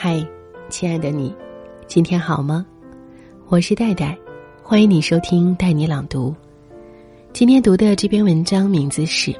[0.00, 0.24] 嗨，
[0.68, 1.34] 亲爱的你，
[1.88, 2.64] 今天好吗？
[3.48, 4.16] 我是戴戴，
[4.62, 6.32] 欢迎你收听带你朗读。
[7.32, 9.32] 今天读的这篇文章名字是《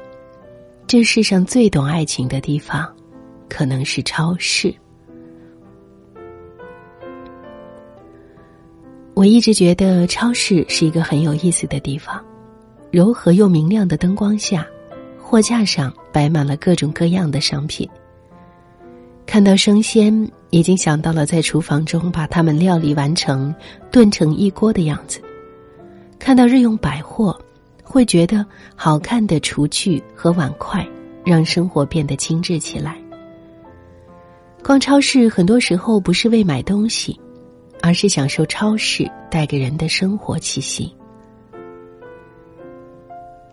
[0.85, 2.93] 这世上最懂爱情的地方，
[3.47, 4.67] 可能是超市》。
[9.13, 12.21] 我一直觉得超市是一个很有意思的地方，
[12.91, 14.67] 柔和又明亮的灯光下，
[15.17, 17.89] 货架上摆满了各种各样的商品。
[19.25, 23.53] 看到生鲜，已经想到了在厨房中把它们料理完成、
[23.91, 25.19] 炖成一锅的样子；
[26.17, 27.39] 看到日用百货，
[27.83, 28.45] 会觉得
[28.75, 30.87] 好看的厨具和碗筷
[31.23, 32.97] 让生活变得精致起来。
[34.63, 37.19] 逛超市很多时候不是为买东西，
[37.81, 40.93] 而是享受超市带给人的生活气息。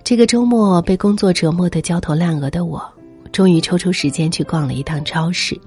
[0.03, 2.83] 这个周末被工作折磨的焦头烂额的我。
[3.33, 5.61] 终于抽出时间去逛了一趟超市，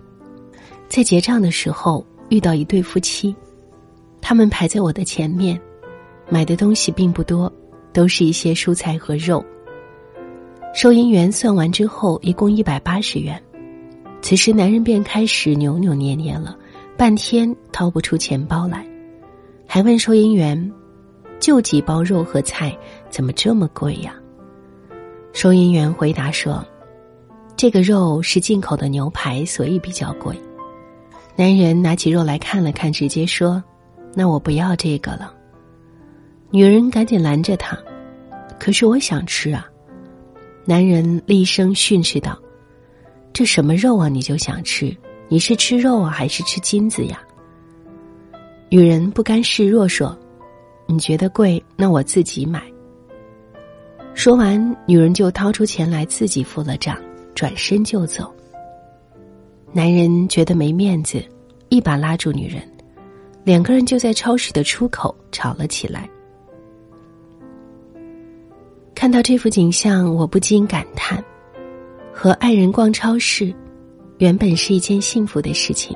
[0.90, 3.36] 在结账的时候遇到一对夫妻，
[4.20, 5.59] 他们排在我的前面，
[6.28, 7.52] 买的东西并不多，
[7.94, 9.45] 都是一些蔬菜和肉。
[10.73, 13.42] 收银员算完之后一共一百八十元，
[14.22, 16.58] 此时男人便开始扭扭捏捏了，
[16.98, 18.84] 半天掏不出钱包来，
[19.67, 20.72] 还问收银员
[21.40, 22.76] ：“就几包肉和菜，
[23.12, 24.16] 怎么这么贵呀？”
[25.34, 26.66] 收银员回答说。
[27.56, 30.34] 这个肉是进口的牛排，所以比较贵。
[31.40, 33.64] 男人拿起肉来看了看，直接说
[34.14, 35.34] ：“那我不要这个了。”
[36.52, 37.80] 女人赶紧拦着他
[38.59, 39.66] ：“可是我想吃啊！”
[40.67, 42.38] 男人厉声训斥道
[43.32, 44.10] ：“这什么肉啊？
[44.10, 44.94] 你就想吃？
[45.30, 47.22] 你是吃肉啊，还是吃金子呀？”
[48.67, 50.20] 女人不甘示弱说
[50.88, 52.62] ：“你觉得贵，那我自己买。”
[54.14, 56.98] 说完，女人就掏出钱来，自己付了账。
[57.34, 58.30] 转身就走。
[59.72, 61.23] 男人觉得没面子，
[61.70, 62.61] 一把拉住女人，
[63.44, 66.10] 两个人就在超市的出口吵了起来。
[68.95, 71.23] 看到这幅景象，我不禁感叹：
[72.11, 73.54] 和爱人逛超市，
[74.17, 75.95] 原本是一件幸福的事情。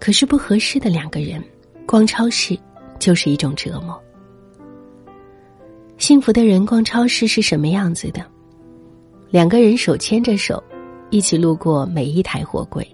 [0.00, 1.42] 可是不合适的两个人
[1.86, 2.58] 逛超市，
[2.98, 4.00] 就是一种折磨。
[5.98, 8.24] 幸福的人逛超市是什么样子的？
[9.30, 10.62] 两个人手牵着手，
[11.10, 12.86] 一起路过每一台货柜，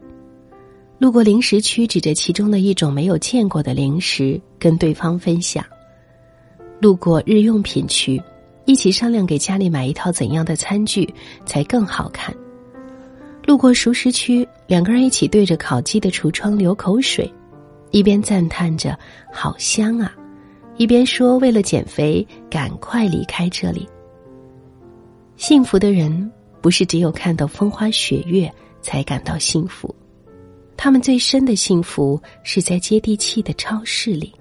[0.98, 5.64] 路过零食区，指着其中的一种没有见过的零食跟对方分享；
[6.80, 8.22] 路过日用品区，
[8.66, 11.12] 一起商量给家里买一套怎样的餐具
[11.44, 12.32] 才更好看；
[13.44, 17.28] 路过熟食区，两个人一起对着烤鸡的橱窗流口水，
[17.90, 18.96] 一边赞叹着
[19.32, 20.14] “好香啊”，
[20.78, 23.88] 一边说：“为了减肥，赶快离开这里。”
[25.36, 26.30] 幸福的人
[26.64, 29.94] 不是只有看到风花雪月才感到幸福，
[30.78, 34.32] 他们最深的幸福是在接地气的超市里。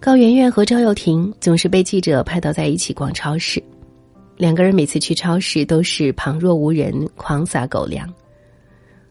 [0.00, 3.62] 高圆圆和赵又廷总是被记者拍到在一起逛超市，
[4.36, 8.12] 两个人每次去超市都是旁若无人，狂撒狗粮。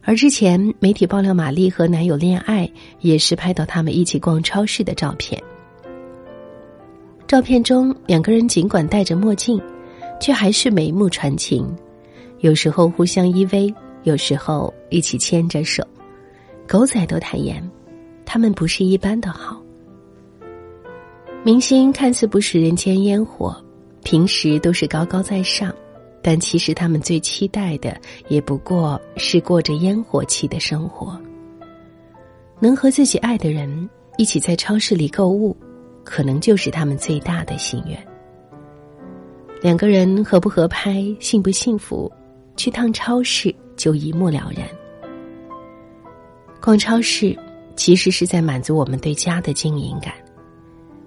[0.02, 2.70] 而之前媒体爆料玛丽和男友恋爱，
[3.00, 5.42] 也是拍到他们一起逛超市的照片。
[7.30, 9.58] 照片中，两个人尽管戴着墨镜，
[10.20, 11.68] 却还是眉目传情，
[12.40, 13.74] 有时候互相依偎，
[14.04, 15.84] 有时候一起牵着手。
[16.68, 17.64] 狗仔都坦言，
[18.26, 19.62] 他们不是一般的好。
[21.44, 23.56] 明星看似不食人间烟火，
[24.04, 25.74] 平时都是高高在上，
[26.22, 27.96] 但其实他们最期待的，
[28.28, 31.20] 也不过是过着烟火气的生活。
[32.60, 35.56] 能和自己爱的人一起在超市里购物。
[36.10, 38.07] 可能就是他们最大的心愿。
[39.62, 42.12] 两个人合不合拍，幸不幸福，
[42.56, 44.68] 去趟超市就一目了然。
[46.62, 47.38] 逛超市
[47.76, 50.14] 其实是在满足我们对家的经营感。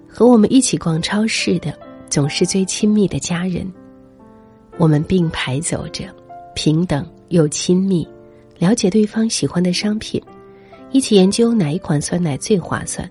[0.07, 1.73] 和我们一起逛超市的，
[2.09, 3.71] 总是最亲密的家人。
[4.77, 6.03] 我们并排走着，
[6.53, 8.05] 平等又亲密，
[8.57, 10.21] 了解对方喜欢的商品，
[10.91, 13.09] 一起研究哪一款酸奶最划算。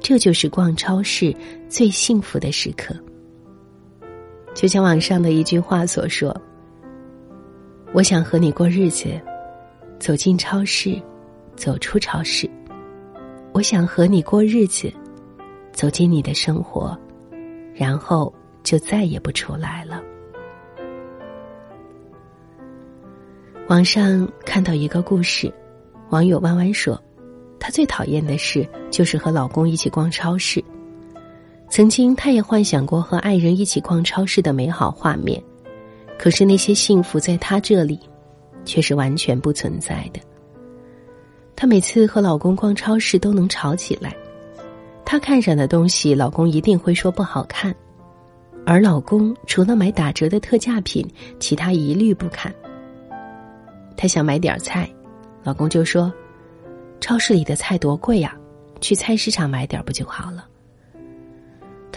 [0.00, 1.34] 这就是逛超市
[1.68, 2.94] 最幸福的时刻。
[4.56, 6.34] 就像网上的一句话所说
[7.92, 9.20] ：“我想和你过日子，
[9.98, 10.98] 走进超市，
[11.56, 12.48] 走出超市。
[13.52, 14.90] 我想和你过日子，
[15.72, 16.98] 走进你的生活，
[17.74, 18.32] 然后
[18.62, 20.02] 就再也不出来了。”
[23.68, 25.52] 网上看到一个故事，
[26.08, 26.98] 网友弯弯说。
[27.60, 30.64] 她最讨厌的事就是和老公一起逛超市。
[31.76, 35.38] 曾经，她也幻想过和爱人一起逛超市的美好画面，
[36.18, 38.00] 可是那些幸福在她这里，
[38.64, 40.18] 却是完全不存在的。
[41.54, 44.16] 她每次和老公逛超市都能吵起来。
[45.04, 47.76] 她看上的东西，老公一定会说不好看，
[48.64, 51.06] 而老公除了买打折的特价品，
[51.38, 52.50] 其他一律不看。
[53.98, 54.90] 她想买点菜，
[55.42, 56.10] 老公就说
[57.02, 58.34] ：“超市里的菜多贵呀，
[58.80, 60.46] 去菜市场买点不就好了。”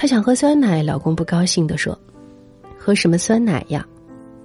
[0.02, 2.00] 她想喝酸奶，老公不高兴的说
[2.80, 3.86] ：“喝什么酸奶呀？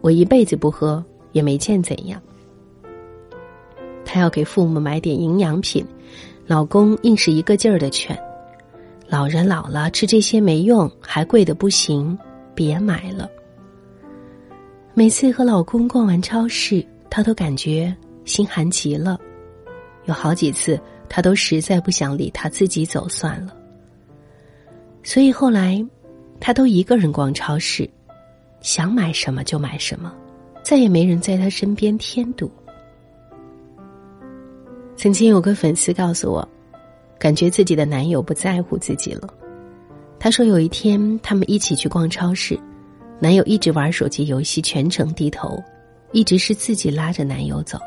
[0.00, 2.20] 我一辈子不喝，也没见怎样。”
[4.04, 5.86] 她要给父母买点营养品，
[6.44, 8.18] 老公硬是一个劲儿的劝
[9.06, 12.18] ：“老人老了吃这些没用，还贵的不行，
[12.52, 13.30] 别买了。”
[14.92, 19.16] 每次和老公逛完超市，她都感觉心寒极了。
[20.06, 23.54] 有好几次，她都实在不想理他，自己走算了。
[25.04, 25.84] 所以后来，
[26.40, 27.88] 她都一个人逛超市，
[28.60, 30.12] 想买什么就买什么，
[30.64, 32.50] 再也没人在她身边添堵。
[34.96, 36.48] 曾经有个粉丝告诉我，
[37.18, 39.28] 感觉自己的男友不在乎自己了。
[40.18, 42.58] 他说有一天他们一起去逛超市，
[43.20, 45.62] 男友一直玩手机游戏，全程低头，
[46.12, 47.78] 一直是自己拉着男友走。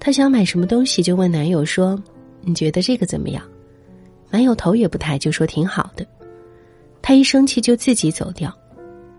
[0.00, 2.02] 他想买什么东西，就问男友说
[2.40, 3.42] ：“你觉得这个怎么样？”
[4.30, 6.06] 男友头也不抬就说：“挺好的。”
[7.00, 8.52] 他一生气就自己走掉，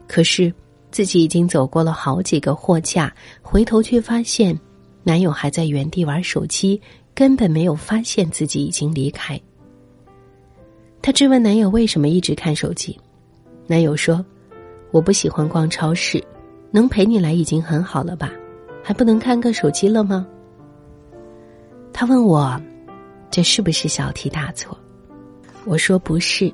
[0.07, 0.53] 可是
[0.91, 4.57] 自己已经走过了好几个货架，回头却发现。
[5.01, 6.79] 男友还在原地玩手机，
[7.15, 9.39] 根本没有发现自己已经离开。
[11.01, 12.99] 她质问男友为什么一直看手机，
[13.65, 14.23] 男友说
[14.91, 16.21] ：“我不喜欢逛超市，
[16.69, 18.31] 能陪你来已经很好了吧，
[18.83, 20.27] 还不能看个手机了吗？”
[21.93, 22.61] 他问我
[23.31, 24.77] ：“这是不是小题大做？”
[25.69, 26.51] 我说：“不是，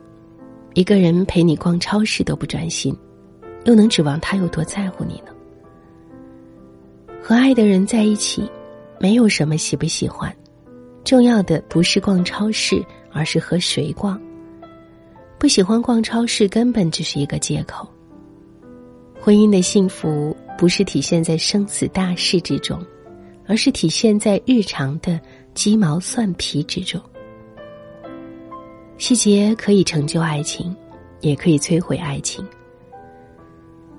[0.73, 2.93] 一个人陪你逛超市都不专心，
[3.63, 5.31] 又能指望他有多在乎你呢？”
[7.23, 8.43] 和爱的人在一起，
[8.99, 10.35] 没有什么喜不喜欢，
[11.05, 14.21] 重要的不是逛超市，而是和谁逛。
[15.39, 17.87] 不喜欢逛超市，根本只是一个借口。
[19.17, 22.85] 婚姻的幸福不是体现在生死大事之中，
[23.47, 25.17] 而是体现在日常的
[25.53, 27.01] 鸡毛蒜皮之中。
[28.97, 30.75] 细节可以成就爱情，
[31.21, 32.45] 也可以摧毁爱情。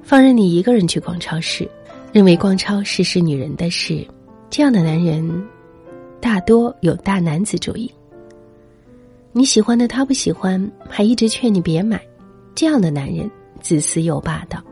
[0.03, 1.69] 放任你一个人去逛超市。
[2.13, 4.03] 认为逛超市是女人的事，
[4.49, 5.47] 这样的男人
[6.19, 7.93] 大多有大男子主义。
[9.33, 12.01] 你喜欢的他不喜欢，还一直劝你别买，
[12.55, 14.65] 这样的男人自私又霸道。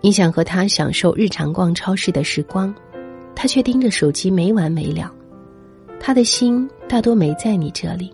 [0.00, 2.74] 你想和他享受日常逛超市的时光，
[3.36, 5.14] 他却盯着手机没完没了，
[6.00, 8.12] 他的心大多没在你这里。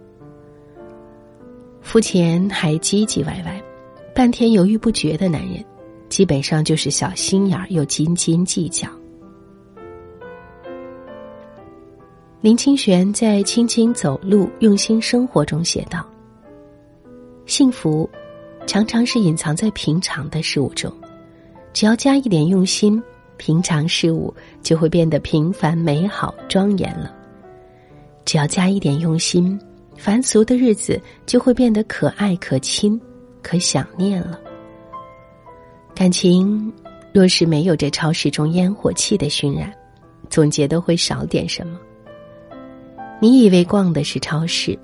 [1.91, 3.61] 付钱还唧唧歪歪，
[4.15, 5.55] 半天犹豫不决的男人。
[6.09, 8.89] 基本上就是小心眼儿又斤斤计较。
[12.41, 16.09] 林清玄在《轻轻走路，用心生活》中写道
[17.45, 18.09] ：“幸福，
[18.69, 20.95] 常常是隐藏在平常的事物中，
[21.73, 23.03] 只要加一点用心，
[23.37, 24.33] 平常事物
[24.63, 27.11] 就会变得平凡、美好、庄严了；
[28.25, 29.61] 只要加一点用心，
[30.03, 32.99] 凡俗的日子就会变得可爱、可亲、
[33.43, 34.41] 可想念了。”
[35.95, 36.73] 感情
[37.13, 39.71] 若是没有这超市中烟火气的熏染，
[40.31, 41.79] 总觉得会少点什么。
[43.21, 44.79] 你以为逛的是超市，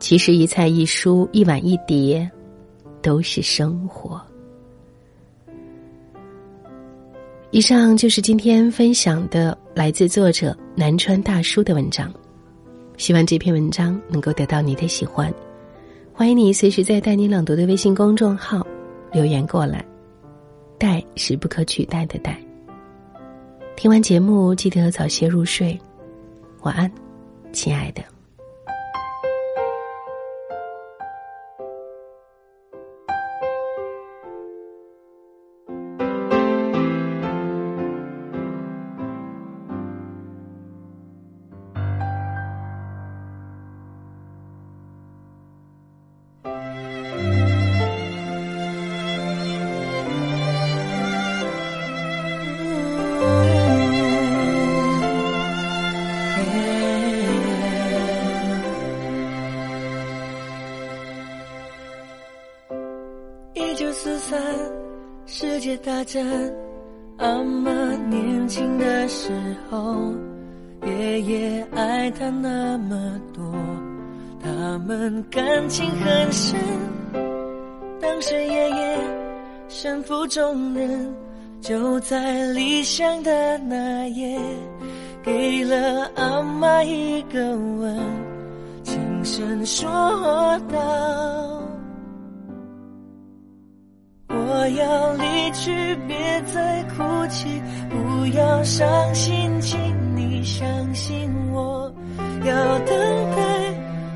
[0.00, 2.28] 其实一菜一蔬一碗一碟，
[3.00, 4.20] 都是生活。
[7.52, 12.12] 以上就是今天分享的来自作者南川大叔的文章，
[12.96, 15.32] 希望这篇文章能够得到你的喜欢。
[16.12, 18.66] 欢迎你随时在带你朗读的微信公众号
[19.12, 19.84] 留言过来。
[20.78, 22.38] 代是不可取代的代。
[23.76, 25.78] 听完节目，记得早些入睡，
[26.62, 26.90] 晚安，
[27.52, 28.15] 亲爱的。
[64.28, 64.36] 三
[65.24, 66.20] 世界大战，
[67.18, 67.70] 阿妈
[68.10, 69.30] 年轻的时
[69.70, 70.12] 候，
[70.84, 73.44] 爷爷爱她那么多，
[74.42, 76.58] 他们感情很深。
[78.00, 78.98] 当时爷爷
[79.68, 81.14] 身负重任，
[81.60, 84.40] 就在离乡的那夜，
[85.22, 87.96] 给了阿妈一个吻，
[88.82, 89.88] 轻声说
[90.72, 90.78] 道
[94.56, 97.60] ：“我要离去，别再哭泣，
[97.90, 99.78] 不要伤心，请
[100.16, 101.92] 你相信我，
[102.42, 102.96] 要等
[103.36, 103.74] 待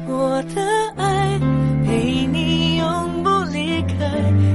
[0.09, 0.62] 我的
[0.97, 1.38] 爱
[1.85, 3.94] 陪你永不离开，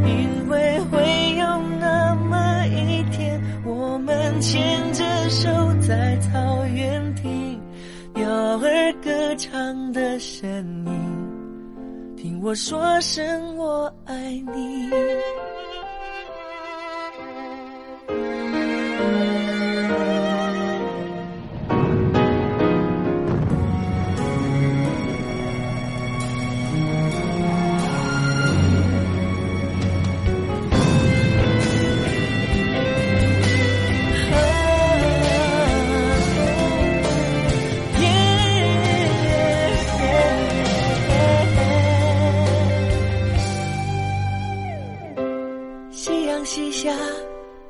[0.08, 1.46] 因为会有
[1.80, 5.48] 那么一天，我们牵着手
[5.82, 7.62] 在草原听
[8.16, 10.50] 鸟儿歌唱的声
[10.88, 14.16] 音，听我说声我爱
[14.52, 14.90] 你。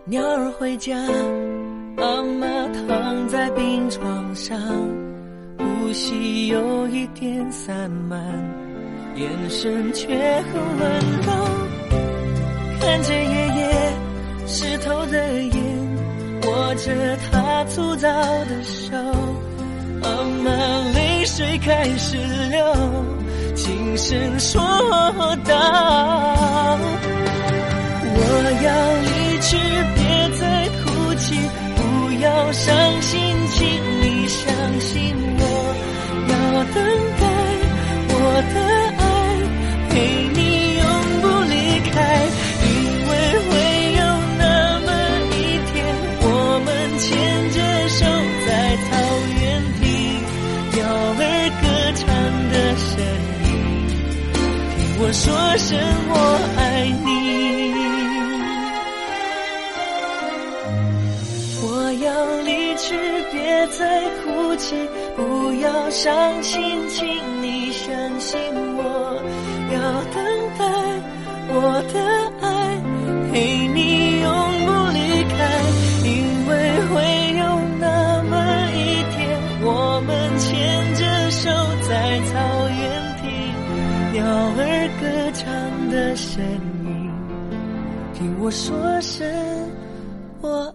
[0.07, 0.95] 鸟儿回家，
[1.97, 2.45] 阿妈
[2.87, 4.55] 躺在病床上，
[5.57, 8.21] 呼吸有一点散漫，
[9.15, 11.33] 眼神却很温柔。
[12.79, 13.93] 看着爷爷
[14.45, 15.55] 湿透的眼，
[16.43, 18.95] 握着他粗糙的手，
[20.03, 20.51] 阿妈
[20.93, 22.15] 泪水开始
[22.51, 22.75] 流，
[23.55, 24.61] 轻声说
[25.45, 26.34] 道。
[31.15, 31.35] 再哭泣，
[31.75, 31.79] 不
[32.21, 33.19] 要伤心，
[33.51, 33.65] 请
[34.01, 34.43] 你相
[34.79, 35.43] 信我，
[36.27, 36.33] 要
[36.73, 36.75] 等
[37.19, 37.23] 待
[38.09, 38.13] 我
[38.53, 38.55] 的
[38.97, 39.03] 爱
[39.89, 39.93] 陪
[40.33, 40.39] 你
[40.77, 40.83] 永
[41.21, 41.53] 不离
[41.91, 41.95] 开，
[42.63, 42.67] 因
[43.07, 43.11] 为
[43.47, 43.51] 会
[43.95, 44.01] 有
[44.37, 44.43] 那
[44.81, 44.87] 么
[45.31, 45.33] 一
[45.71, 45.73] 天，
[46.21, 46.23] 我
[46.65, 46.67] 们
[46.99, 47.03] 牵
[47.51, 47.57] 着
[47.89, 47.99] 手
[48.45, 48.91] 在草
[49.39, 49.43] 原
[49.79, 49.83] 听
[50.73, 50.77] 鸟
[51.17, 51.21] 儿
[51.61, 51.63] 歌
[51.95, 52.03] 唱
[52.51, 52.87] 的声
[53.45, 53.47] 音，
[54.33, 55.23] 听我说
[55.57, 55.67] 声
[56.09, 56.13] 我
[56.57, 56.61] 爱
[57.05, 57.14] 你。
[63.65, 64.75] 别再哭泣，
[65.15, 67.03] 不要伤心，请
[67.41, 68.39] 你相信
[68.77, 68.83] 我，
[69.73, 69.79] 要
[70.13, 70.21] 等
[70.59, 70.61] 待
[71.49, 71.95] 我的
[72.45, 72.45] 爱
[73.31, 74.29] 陪你永
[74.65, 75.37] 不离开，
[76.03, 76.13] 因
[76.47, 76.51] 为
[76.91, 76.93] 会
[77.39, 77.41] 有
[77.79, 78.33] 那么
[78.71, 78.77] 一
[79.15, 79.17] 天，
[79.63, 81.49] 我们牵着手
[81.89, 81.89] 在
[82.29, 82.33] 草
[82.69, 82.79] 原
[83.17, 83.25] 听
[84.13, 84.21] 鸟
[84.57, 84.61] 儿
[85.01, 85.03] 歌
[85.33, 85.43] 唱
[85.89, 86.43] 的声
[86.85, 87.09] 音，
[88.13, 89.27] 听我说声
[90.41, 90.74] 我爱。